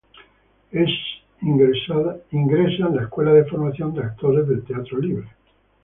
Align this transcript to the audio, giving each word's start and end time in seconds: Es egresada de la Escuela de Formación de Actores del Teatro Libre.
Es 0.71 0.89
egresada 1.43 2.17
de 2.31 2.89
la 2.95 3.01
Escuela 3.03 3.33
de 3.33 3.45
Formación 3.45 3.93
de 3.93 4.01
Actores 4.01 4.47
del 4.47 4.63
Teatro 4.65 4.97
Libre. 4.97 5.27